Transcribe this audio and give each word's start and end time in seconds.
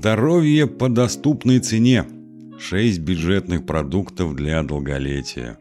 Здоровье 0.00 0.68
по 0.68 0.88
доступной 0.88 1.58
цене. 1.58 2.06
6 2.60 3.00
бюджетных 3.00 3.66
продуктов 3.66 4.36
для 4.36 4.62
долголетия. 4.62 5.58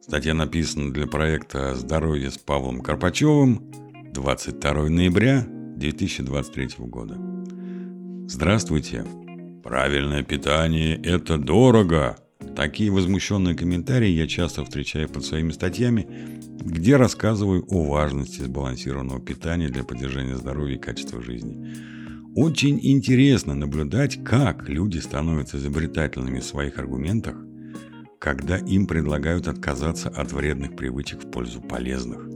Статья 0.00 0.32
написана 0.32 0.90
для 0.90 1.06
проекта 1.06 1.74
«Здоровье 1.74 2.30
с 2.30 2.38
Павлом 2.38 2.80
Карпачевым» 2.80 3.70
22 4.14 4.88
ноября 4.88 5.46
2023 5.46 6.68
года. 6.78 7.18
Здравствуйте. 8.26 9.04
Правильное 9.62 10.22
питание– 10.22 10.96
это 11.04 11.36
дорого. 11.36 12.16
Такие 12.56 12.90
возмущенные 12.90 13.54
комментарии 13.54 14.08
я 14.08 14.26
часто 14.26 14.64
встречаю 14.64 15.10
под 15.10 15.26
своими 15.26 15.50
статьями, 15.50 16.08
где 16.64 16.96
рассказываю 16.96 17.66
о 17.68 17.84
важности 17.84 18.40
сбалансированного 18.40 19.20
питания 19.20 19.68
для 19.68 19.84
поддержания 19.84 20.36
здоровья 20.36 20.76
и 20.76 20.80
качества 20.80 21.20
жизни. 21.20 21.99
Очень 22.36 22.78
интересно 22.80 23.54
наблюдать, 23.54 24.22
как 24.22 24.68
люди 24.68 24.98
становятся 24.98 25.56
изобретательными 25.56 26.38
в 26.38 26.44
своих 26.44 26.78
аргументах, 26.78 27.34
когда 28.20 28.56
им 28.56 28.86
предлагают 28.86 29.48
отказаться 29.48 30.10
от 30.10 30.32
вредных 30.32 30.76
привычек 30.76 31.24
в 31.24 31.30
пользу 31.30 31.60
полезных. 31.60 32.28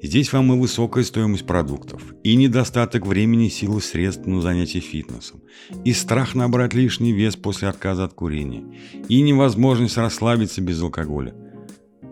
Здесь 0.00 0.32
вам 0.32 0.52
и 0.52 0.60
высокая 0.60 1.02
стоимость 1.02 1.44
продуктов, 1.44 2.02
и 2.22 2.36
недостаток 2.36 3.04
времени, 3.06 3.48
силы, 3.48 3.80
средств 3.80 4.26
на 4.26 4.40
занятия 4.40 4.80
фитнесом, 4.80 5.42
и 5.84 5.92
страх 5.92 6.36
набрать 6.36 6.74
лишний 6.74 7.12
вес 7.12 7.34
после 7.34 7.68
отказа 7.68 8.04
от 8.04 8.14
курения, 8.14 8.64
и 9.08 9.22
невозможность 9.22 9.96
расслабиться 9.96 10.60
без 10.60 10.80
алкоголя. 10.80 11.34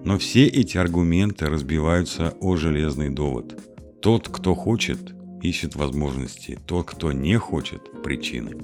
Но 0.05 0.19
все 0.19 0.47
эти 0.47 0.79
аргументы 0.79 1.47
разбиваются 1.47 2.35
о 2.41 2.57
железный 2.57 3.11
довод. 3.11 3.57
Тот, 4.01 4.29
кто 4.29 4.55
хочет, 4.57 5.15
ищет 5.43 5.77
возможности, 5.77 6.59
тот, 6.67 6.87
кто 6.87 7.13
не 7.13 7.37
хочет– 7.39 8.03
причины. 8.03 8.57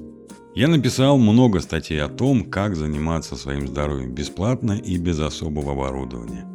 Я 0.55 0.69
написал 0.69 1.19
много 1.19 1.61
статей 1.61 2.03
о 2.03 2.09
том, 2.09 2.45
как 2.45 2.75
заниматься 2.75 3.37
своим 3.37 3.69
здоровьем 3.69 4.13
бесплатно 4.13 4.73
и 4.73 4.97
без 4.97 5.21
особого 5.21 5.73
оборудования. 5.73 6.47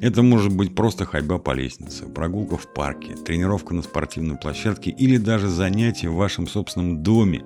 Это 0.00 0.22
может 0.22 0.54
быть 0.54 0.74
просто 0.74 1.04
ходьба 1.04 1.38
по 1.38 1.52
лестнице, 1.52 2.06
прогулка 2.06 2.56
в 2.56 2.72
парке, 2.72 3.14
тренировка 3.14 3.74
на 3.74 3.82
спортивной 3.82 4.36
площадке 4.36 4.90
или 4.90 5.16
даже 5.16 5.48
занятие 5.48 6.10
в 6.10 6.16
вашем 6.16 6.46
собственном 6.46 7.02
доме, 7.02 7.44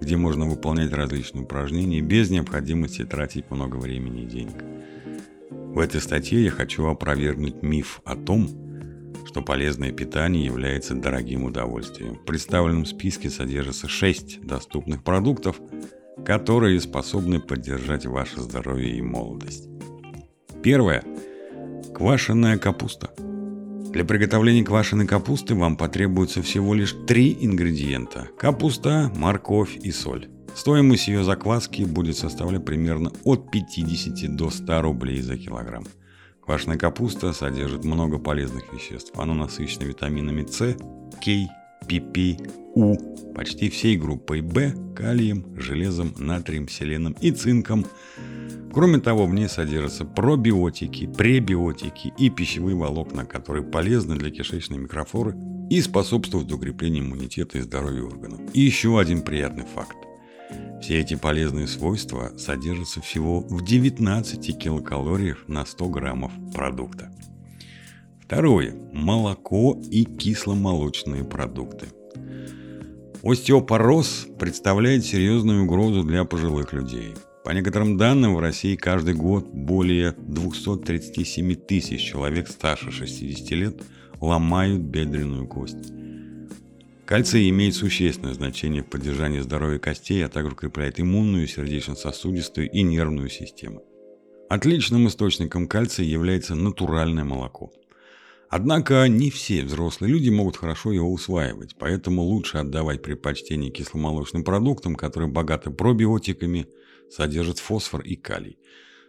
где 0.00 0.16
можно 0.16 0.46
выполнять 0.46 0.92
различные 0.92 1.44
упражнения 1.44 2.00
без 2.00 2.28
необходимости 2.28 3.04
тратить 3.04 3.50
много 3.50 3.76
времени 3.76 4.22
и 4.24 4.26
денег. 4.26 4.64
В 5.50 5.78
этой 5.78 6.00
статье 6.00 6.42
я 6.42 6.50
хочу 6.50 6.86
опровергнуть 6.86 7.62
миф 7.62 8.00
о 8.04 8.16
том, 8.16 8.48
что 9.26 9.42
полезное 9.42 9.92
питание 9.92 10.44
является 10.44 10.94
дорогим 10.94 11.44
удовольствием. 11.44 12.14
В 12.14 12.24
представленном 12.24 12.86
списке 12.86 13.28
содержится 13.28 13.88
6 13.88 14.46
доступных 14.46 15.02
продуктов, 15.02 15.60
которые 16.24 16.80
способны 16.80 17.40
поддержать 17.40 18.06
ваше 18.06 18.40
здоровье 18.40 18.96
и 18.96 19.02
молодость. 19.02 19.68
Первое. 20.62 21.04
Квашеная 21.94 22.56
капуста. 22.56 23.10
Для 23.92 24.04
приготовления 24.04 24.64
квашеной 24.64 25.06
капусты 25.06 25.54
вам 25.54 25.76
потребуется 25.76 26.42
всего 26.42 26.74
лишь 26.74 26.94
три 27.06 27.36
ингредиента– 27.40 28.28
капуста, 28.38 29.10
морковь 29.16 29.76
и 29.76 29.90
соль. 29.90 30.28
Стоимость 30.54 31.08
ее 31.08 31.24
закваски 31.24 31.82
будет 31.82 32.16
составлять 32.16 32.64
примерно 32.64 33.12
от 33.24 33.50
50 33.50 34.36
до 34.36 34.50
100 34.50 34.82
рублей 34.82 35.20
за 35.20 35.36
килограмм. 35.36 35.84
Квашеная 36.46 36.78
капуста 36.78 37.32
содержит 37.32 37.84
много 37.84 38.18
полезных 38.18 38.72
веществ. 38.72 39.12
Она 39.18 39.34
насыщена 39.34 39.82
витаминами 39.82 40.46
С, 40.46 40.76
К, 41.20 41.50
ПП, 41.84 42.40
У, 42.76 42.96
почти 43.34 43.68
всей 43.68 43.96
группой 43.96 44.42
В, 44.42 44.94
калием, 44.94 45.44
железом, 45.56 46.14
натрием, 46.18 46.68
селеном 46.68 47.16
и 47.20 47.32
цинком. 47.32 47.84
Кроме 48.72 49.00
того, 49.00 49.26
в 49.26 49.34
ней 49.34 49.48
содержатся 49.48 50.04
пробиотики, 50.04 51.06
пребиотики 51.06 52.12
и 52.16 52.30
пищевые 52.30 52.76
волокна, 52.76 53.24
которые 53.24 53.64
полезны 53.64 54.16
для 54.16 54.30
кишечной 54.30 54.78
микрофлоры 54.78 55.34
и 55.68 55.80
способствуют 55.80 56.52
укреплению 56.52 57.04
иммунитета 57.04 57.58
и 57.58 57.62
здоровья 57.62 58.04
органов. 58.04 58.40
И 58.52 58.60
еще 58.60 59.00
один 59.00 59.22
приятный 59.22 59.64
факт. 59.64 59.96
Все 60.86 61.00
эти 61.00 61.16
полезные 61.16 61.66
свойства 61.66 62.30
содержатся 62.38 63.00
всего 63.00 63.40
в 63.40 63.64
19 63.64 64.56
килокалориях 64.56 65.38
на 65.48 65.66
100 65.66 65.88
граммов 65.88 66.30
продукта. 66.54 67.10
Второе. 68.22 68.72
Молоко 68.92 69.76
и 69.90 70.04
кисломолочные 70.04 71.24
продукты. 71.24 71.88
Остеопороз 73.24 74.28
представляет 74.38 75.04
серьезную 75.04 75.64
угрозу 75.64 76.04
для 76.04 76.24
пожилых 76.24 76.72
людей. 76.72 77.14
По 77.44 77.50
некоторым 77.50 77.96
данным, 77.96 78.36
в 78.36 78.38
России 78.38 78.76
каждый 78.76 79.14
год 79.14 79.48
более 79.48 80.12
237 80.12 81.56
тысяч 81.56 82.00
человек 82.00 82.46
старше 82.46 82.92
60 82.92 83.50
лет 83.50 83.82
ломают 84.20 84.82
бедренную 84.82 85.48
кость. 85.48 85.92
Кальций 87.06 87.48
имеет 87.50 87.76
существенное 87.76 88.34
значение 88.34 88.82
в 88.82 88.86
поддержании 88.86 89.38
здоровья 89.38 89.78
костей, 89.78 90.24
а 90.24 90.28
также 90.28 90.54
укрепляет 90.54 90.98
иммунную, 90.98 91.46
сердечно-сосудистую 91.46 92.68
и 92.68 92.82
нервную 92.82 93.28
систему. 93.28 93.84
Отличным 94.48 95.06
источником 95.06 95.68
кальция 95.68 96.04
является 96.04 96.56
натуральное 96.56 97.22
молоко. 97.22 97.72
Однако 98.48 99.06
не 99.06 99.30
все 99.30 99.62
взрослые 99.62 100.12
люди 100.12 100.30
могут 100.30 100.56
хорошо 100.56 100.90
его 100.90 101.12
усваивать, 101.12 101.76
поэтому 101.78 102.22
лучше 102.22 102.58
отдавать 102.58 103.02
предпочтение 103.02 103.70
кисломолочным 103.70 104.42
продуктам, 104.42 104.96
которые 104.96 105.30
богаты 105.30 105.70
пробиотиками, 105.70 106.66
содержат 107.08 107.60
фосфор 107.60 108.00
и 108.00 108.16
калий. 108.16 108.58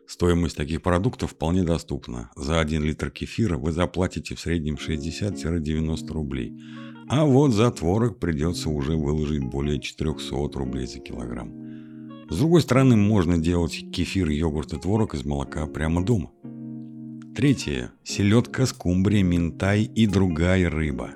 Стоимость 0.07 0.57
таких 0.57 0.81
продуктов 0.81 1.31
вполне 1.31 1.63
доступна. 1.63 2.31
За 2.35 2.59
1 2.59 2.84
литр 2.84 3.12
кефира 3.12 3.57
вы 3.57 3.72
заплатите 3.72 4.35
в 4.35 4.40
среднем 4.40 4.75
60-90 4.75 6.07
рублей– 6.13 6.53
а 7.09 7.23
вот 7.23 7.53
за 7.53 7.72
творог 7.72 8.19
придется 8.19 8.69
уже 8.69 8.97
выложить 8.97 9.44
более 9.44 9.79
400 9.79 10.59
рублей 10.59 10.88
за 10.88 11.00
килограмм. 11.00 11.53
С 12.29 12.38
другой 12.38 12.62
стороны, 12.62 12.97
можно 12.97 13.38
делать 13.38 13.85
кефир, 13.94 14.28
йогурт 14.28 14.73
и 14.73 14.78
творог 14.78 15.16
из 15.16 15.23
молока 15.23 15.66
прямо 15.68 16.03
дома. 16.03 16.31
Третье. 17.34 17.91
Селедка, 18.03 18.66
скумбрия, 18.66 19.24
минтай 19.24 19.84
и 19.84 20.06
другая 20.06 20.69
рыба. 20.69 21.12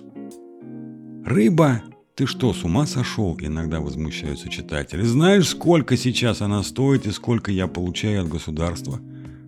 Рыба? 1.26 1.84
Ты 2.16 2.26
что, 2.26 2.54
с 2.54 2.66
ума 2.66 2.86
сошел? 2.86 3.38
Иногда 3.40 3.80
возмущаются 3.80 4.50
читатели. 4.50 5.02
Знаешь, 5.02 5.48
сколько 5.48 5.96
сейчас 5.96 6.42
она 6.42 6.62
стоит 6.62 7.08
и 7.08 7.12
сколько 7.12 7.52
я 7.52 7.68
получаю 7.68 8.24
от 8.24 8.28
государства? 8.28 9.00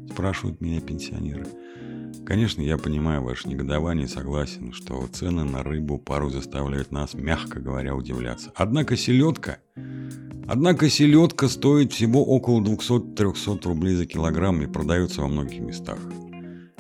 Спрашивают 0.10 0.62
меня 0.62 0.80
пенсионеры. 0.80 1.46
Конечно, 2.26 2.62
я 2.62 2.78
понимаю 2.78 3.22
ваше 3.22 3.50
негодование 3.50 4.06
и 4.06 4.10
согласен, 4.10 4.72
что 4.72 5.06
цены 5.12 5.44
на 5.44 5.62
рыбу 5.62 5.98
пару 5.98 6.30
заставляют 6.30 6.92
нас, 6.92 7.14
мягко 7.14 7.60
говоря, 7.60 7.96
удивляться. 7.96 8.52
Однако 8.56 8.96
селедка... 8.96 9.58
Однако 10.46 10.90
селедка 10.90 11.48
стоит 11.48 11.94
всего 11.94 12.24
около 12.26 12.62
200-300 12.62 13.64
рублей 13.64 13.96
за 13.96 14.06
килограмм 14.06 14.62
и 14.62 14.68
продается 14.68 15.22
во 15.22 15.28
многих 15.28 15.62
местах. 15.62 15.98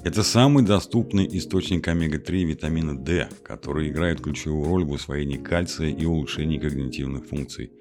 Это 0.03 0.21
самый 0.21 0.65
доступный 0.65 1.25
источник 1.37 1.87
омега-3 1.87 2.43
витамина 2.43 2.97
D, 2.97 3.29
который 3.41 3.87
играет 3.87 4.19
ключевую 4.19 4.67
роль 4.67 4.83
в 4.83 4.91
усвоении 4.91 5.37
кальция 5.37 5.91
и 5.91 6.05
улучшении 6.05 6.59
когнитивных 6.59 7.25
функций. 7.25 7.71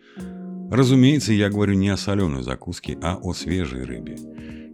Разумеется, 0.71 1.33
я 1.33 1.51
говорю 1.51 1.75
не 1.75 1.89
о 1.89 1.97
соленой 1.97 2.45
закуске, 2.45 2.97
а 3.03 3.19
о 3.21 3.33
свежей 3.33 3.83
рыбе. 3.83 4.17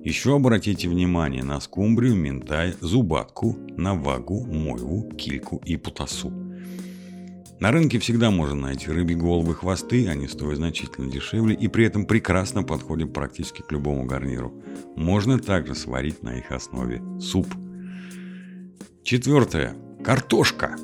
Еще 0.04 0.36
обратите 0.36 0.90
внимание 0.90 1.42
на 1.42 1.58
скумбрию, 1.60 2.16
минтай, 2.16 2.74
зубатку, 2.82 3.56
навагу, 3.78 4.44
мойву, 4.44 5.10
кильку 5.16 5.62
и 5.64 5.78
путасу. 5.78 6.30
На 7.60 7.72
рынке 7.72 7.98
всегда 7.98 8.30
можно 8.30 8.68
найти 8.68 8.88
рыбьи 8.88 9.16
головы 9.16 9.54
хвосты, 9.54 10.08
они 10.08 10.28
стоят 10.28 10.58
значительно 10.58 11.10
дешевле 11.10 11.56
и 11.56 11.66
при 11.66 11.86
этом 11.86 12.06
прекрасно 12.06 12.62
подходят 12.62 13.12
практически 13.12 13.62
к 13.62 13.72
любому 13.72 14.04
гарниру. 14.04 14.54
Можно 14.94 15.40
также 15.40 15.74
сварить 15.74 16.22
на 16.22 16.38
их 16.38 16.52
основе 16.52 17.02
суп. 17.20 17.48
Четвертое. 19.02 19.74
Картошка. 20.04 20.76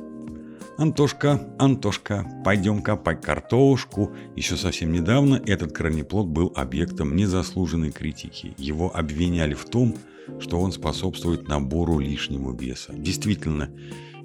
Антошка, 0.77 1.55
Антошка, 1.61 2.27
пойдем 2.45 2.83
копать 2.83 3.23
картошку. 3.23 4.11
Еще 4.35 4.57
совсем 4.57 4.91
недавно 4.91 5.41
этот 5.47 5.71
корнеплод 5.71 6.27
был 6.27 6.53
объектом 6.57 7.15
незаслуженной 7.15 7.93
критики. 7.93 8.55
Его 8.59 8.91
обвиняли 8.95 9.55
в 9.55 9.65
том, 9.67 9.95
что 10.41 10.59
он 10.59 10.73
способствует 10.73 11.47
набору 11.47 12.01
лишнего 12.01 12.53
веса. 12.53 12.93
Действительно, 12.93 13.71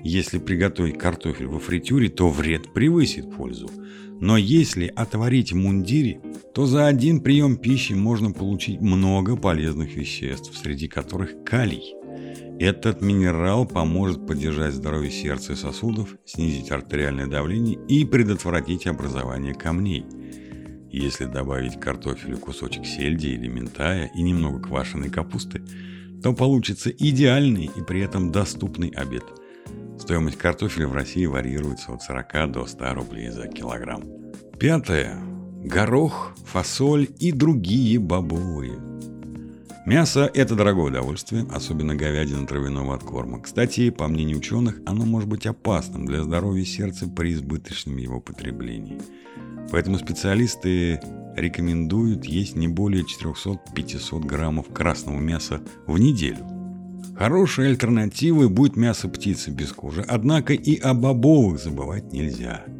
если 0.04 0.38
приготовить 0.38 0.98
картофель 0.98 1.48
во 1.48 1.60
фритюре, 1.60 2.10
то 2.10 2.30
вред 2.30 2.74
превысит 2.74 3.34
пользу. 3.36 3.70
Но 4.22 4.38
если 4.38 4.88
отварить 4.88 5.54
в 5.54 5.56
мундире, 5.56 6.22
то 6.54 6.66
за 6.66 6.88
один 6.88 7.22
прием 7.22 7.58
пищи 7.58 7.94
можно 7.94 8.32
получить 8.32 8.82
много 8.82 9.38
полезных 9.38 9.96
веществ, 9.96 10.58
среди 10.58 10.88
которых 10.88 11.44
калий. 11.46 11.96
Этот 12.60 13.02
минерал 13.02 13.66
поможет 13.66 14.28
поддержать 14.28 14.74
здоровье 14.74 15.12
сердца 15.12 15.54
и 15.54 15.56
сосудов, 15.56 16.18
снизить 16.26 16.72
артериальное 16.72 17.28
давление 17.28 17.80
и 17.88 18.04
предотвратить 18.04 18.88
образование 18.88 19.54
камней. 19.54 20.04
Если 20.92 21.26
добавить 21.26 21.78
к 21.78 21.82
картофелю 21.82 22.38
кусочек 22.38 22.86
сельди 22.86 23.28
или 23.28 23.48
ментая 23.48 24.12
и 24.14 24.22
немного 24.22 24.60
квашеной 24.60 25.10
капусты, 25.10 25.62
то 26.22 26.34
получится 26.34 26.90
идеальный 26.90 27.70
и 27.74 27.82
при 27.82 28.02
этом 28.02 28.32
доступный 28.32 28.90
обед. 28.90 29.24
Стоимость 30.00 30.38
картофеля 30.38 30.88
в 30.88 30.94
России 30.94 31.26
варьируется 31.26 31.92
от 31.92 32.02
40 32.02 32.52
до 32.52 32.66
100 32.66 32.94
рублей 32.94 33.30
за 33.30 33.48
килограмм. 33.48 34.04
Пятое. 34.60 35.18
Горох, 35.64 36.34
фасоль 36.46 37.10
и 37.20 37.32
другие 37.32 38.00
бобовые. 38.00 38.80
Мясо– 39.86 40.30
это 40.34 40.56
дорогое 40.56 40.88
удовольствие, 40.88 41.46
особенно 41.52 41.96
говядина 41.96 42.48
травяного 42.48 42.96
откорма. 42.96 43.42
Кстати, 43.42 43.90
по 43.90 44.08
мнению 44.08 44.38
ученых, 44.38 44.80
оно 44.86 45.06
может 45.06 45.28
быть 45.28 45.46
опасным 45.46 46.06
для 46.06 46.24
здоровья 46.24 46.64
сердца 46.64 47.08
при 47.08 47.34
избыточном 47.34 47.98
его 47.98 48.22
потреблении. 48.22 49.02
Поэтому 49.72 49.98
специалисты 49.98 51.00
рекомендуют 51.36 52.26
есть 52.26 52.56
не 52.56 52.68
более 52.68 53.04
400-500 53.04 54.26
граммов 54.26 54.72
красного 54.74 55.20
мяса 55.20 55.62
в 55.88 55.98
неделю. 55.98 56.59
Хорошей 57.20 57.68
альтернативой 57.68 58.50
будет 58.50 58.76
мясо 58.76 59.08
птицы 59.08 59.52
без 59.52 59.72
кожи, 59.72 60.04
однако 60.08 60.54
и 60.54 60.80
о 60.80 60.96
бобовых 60.96 61.60
забывать 61.60 62.12
нельзя– 62.12 62.64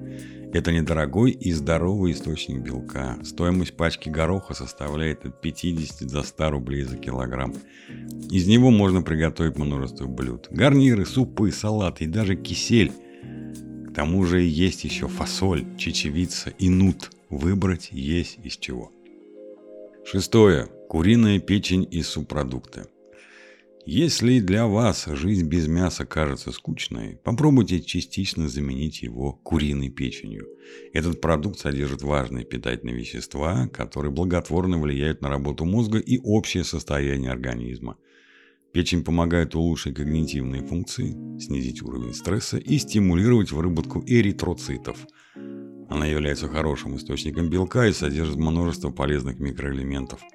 это 0.52 0.72
недорогой 0.72 1.30
и 1.32 1.52
здоровый 1.52 2.12
источник 2.12 2.62
белка. 2.62 3.20
Стоимость 3.24 3.78
пачки 3.78 4.10
гороха 4.10 4.56
составляет 4.56 5.24
от 5.24 5.40
50 5.42 6.10
до 6.10 6.24
100 6.24 6.50
рублей 6.50 6.82
за 6.84 6.98
килограмм. 6.98 7.54
Из 8.32 8.48
него 8.48 8.72
можно 8.72 9.04
приготовить 9.04 9.60
множество 9.60 10.08
блюд. 10.08 10.48
Гарниры, 10.50 11.06
супы, 11.06 11.52
салаты 11.52 12.06
и 12.06 12.08
даже 12.08 12.36
кисель. 12.36 12.92
К 13.90 13.94
тому 13.94 14.26
же 14.26 14.42
есть 14.42 14.86
еще 14.86 15.08
фасоль, 15.08 15.66
чечевица 15.78 16.50
и 16.50 16.68
нут. 16.68 17.12
Выбрать 17.30 17.90
есть 17.92 18.40
из 18.44 18.58
чего. 18.58 18.92
Шестое. 20.04 20.66
Куриная 20.88 21.40
печень 21.40 21.88
и 21.92 22.02
субпродукты. 22.02 22.88
Если 23.86 24.40
для 24.40 24.68
вас 24.68 25.06
жизнь 25.08 25.48
без 25.48 25.68
мяса 25.68 26.06
кажется 26.06 26.52
скучной, 26.52 27.18
попробуйте 27.24 27.82
частично 27.82 28.48
заменить 28.50 29.02
его 29.02 29.34
куриной 29.34 29.90
печенью. 29.90 30.48
Этот 30.94 31.22
продукт 31.22 31.60
содержит 31.60 32.02
важные 32.02 32.46
питательные 32.46 32.96
вещества, 32.96 33.68
которые 33.68 34.12
благотворно 34.12 34.78
влияют 34.80 35.22
на 35.22 35.30
работу 35.30 35.66
мозга 35.66 35.98
и 35.98 36.20
общее 36.20 36.64
состояние 36.64 37.32
организма. 37.32 37.98
Печень 38.74 39.04
помогает 39.04 39.56
улучшить 39.56 39.96
когнитивные 39.96 40.64
функции, 40.64 41.16
снизить 41.40 41.82
уровень 41.82 42.14
стресса 42.14 42.58
и 42.58 42.78
стимулировать 42.78 43.52
выработку 43.52 44.04
эритроцитов. 44.06 44.98
Она 45.90 46.06
является 46.06 46.48
хорошим 46.48 46.98
источником 46.98 47.50
белка 47.50 47.88
и 47.88 47.94
содержит 47.94 48.36
множество 48.36 48.92
полезных 48.92 49.40
микроэлементов– 49.40 50.22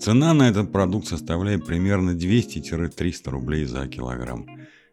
Цена 0.00 0.34
на 0.34 0.48
этот 0.48 0.72
продукт 0.72 1.06
составляет 1.06 1.64
примерно 1.64 2.10
200-300 2.10 3.30
рублей 3.30 3.64
за 3.64 3.86
килограмм. 3.86 4.46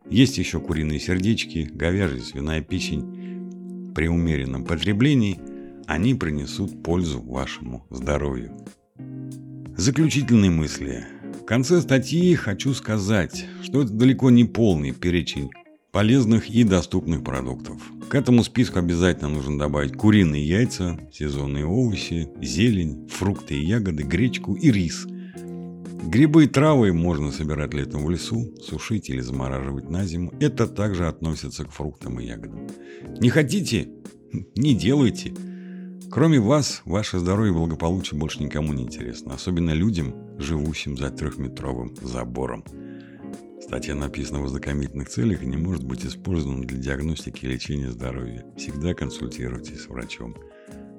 Есть 0.09 0.37
еще 0.37 0.59
куриные 0.59 0.99
сердечки, 0.99 1.69
говяжья 1.71 2.21
свиная 2.21 2.61
печень. 2.61 3.91
При 3.95 4.07
умеренном 4.07 4.65
потреблении 4.65 5.39
они 5.87 6.13
принесут 6.13 6.83
пользу 6.83 7.21
вашему 7.21 7.85
здоровью. 7.89 8.55
Заключительные 9.75 10.51
мысли. 10.51 11.05
В 11.41 11.45
конце 11.45 11.81
статьи 11.81 12.35
хочу 12.35 12.73
сказать, 12.73 13.45
что 13.63 13.81
это 13.81 13.91
далеко 13.91 14.29
не 14.29 14.45
полный 14.45 14.91
перечень 14.91 15.49
полезных 15.91 16.49
и 16.49 16.63
доступных 16.63 17.23
продуктов. 17.23 17.81
К 18.09 18.15
этому 18.15 18.43
списку 18.43 18.79
обязательно 18.79 19.29
нужно 19.29 19.57
добавить 19.57 19.93
куриные 19.93 20.47
яйца, 20.47 20.99
сезонные 21.11 21.65
овощи, 21.65 22.29
зелень, 22.41 23.07
фрукты 23.07 23.55
и 23.55 23.65
ягоды, 23.65 24.03
гречку 24.03 24.55
и 24.55 24.71
рис. 24.71 25.05
Грибы 26.03 26.45
и 26.45 26.47
травы 26.47 26.93
можно 26.93 27.31
собирать 27.31 27.73
летом 27.73 28.03
в 28.03 28.09
лесу, 28.09 28.53
сушить 28.63 29.09
или 29.09 29.19
замораживать 29.19 29.89
на 29.89 30.05
зиму. 30.05 30.33
Это 30.39 30.65
также 30.65 31.07
относится 31.07 31.65
к 31.65 31.71
фруктам 31.71 32.19
и 32.19 32.25
ягодам. 32.25 32.67
Не 33.19 33.29
хотите? 33.29 33.89
Не 34.55 34.73
делайте. 34.73 35.33
Кроме 36.09 36.39
вас, 36.39 36.81
ваше 36.85 37.19
здоровье 37.19 37.51
и 37.53 37.55
благополучие 37.55 38.19
больше 38.19 38.41
никому 38.41 38.73
не 38.73 38.83
интересно, 38.83 39.35
особенно 39.35 39.71
людям, 39.71 40.15
живущим 40.39 40.97
за 40.97 41.11
трехметровым 41.11 41.95
забором. 42.01 42.63
Статья 43.69 43.93
написана 43.93 44.41
в 44.41 44.45
ознакомительных 44.45 45.09
целях 45.09 45.43
и 45.43 45.45
не 45.45 45.55
может 45.55 45.83
быть 45.83 46.03
использована 46.03 46.65
для 46.65 46.79
диагностики 46.79 47.45
и 47.45 47.49
лечения 47.49 47.91
здоровья. 47.91 48.43
Всегда 48.57 48.95
консультируйтесь 48.95 49.83
с 49.83 49.87
врачом. 49.87 50.35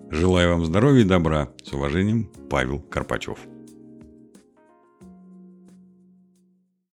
Желаю 0.09 0.51
вам 0.51 0.65
здоровья 0.65 1.01
и 1.01 1.05
добра. 1.05 1.49
С 1.65 1.73
уважением, 1.73 2.31
Павел 2.49 2.79
Карпачев. 2.79 3.41